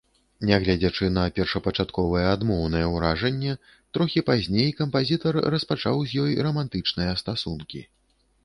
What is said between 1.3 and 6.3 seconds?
першапачатковае адмоўнае ўражанне, трохі пазней кампазітар распачаў з